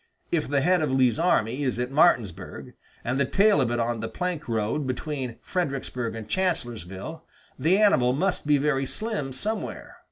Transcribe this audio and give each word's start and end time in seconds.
If 0.31 0.47
the 0.49 0.61
head 0.61 0.81
of 0.81 0.89
Lee's 0.91 1.19
army 1.19 1.61
is 1.63 1.77
at 1.77 1.91
Martinsburg, 1.91 2.73
and 3.03 3.19
the 3.19 3.25
tail 3.25 3.61
of 3.61 3.69
it 3.69 3.79
on 3.79 3.99
the 3.99 4.07
plank 4.09 4.47
road 4.49 4.87
between 4.87 5.37
Fredericksburg 5.43 6.15
and 6.15 6.27
Chancellorsville, 6.27 7.23
the 7.59 7.77
animal 7.77 8.11
must 8.11 8.47
be 8.47 8.57
very 8.57 8.87
slim 8.87 9.31
somewhere. 9.31 9.97